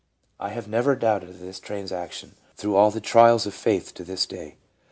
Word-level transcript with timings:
I 0.39 0.49
have 0.49 0.67
never 0.67 0.95
doubted 0.95 1.29
of 1.29 1.39
this 1.39 1.59
trans 1.59 1.91
action, 1.91 2.33
through 2.55 2.75
all 2.75 2.89
the 2.89 2.99
trials 2.99 3.45
of 3.45 3.53
faith, 3.53 3.93
to 3.93 4.03
this 4.03 4.25
day." 4.25 4.57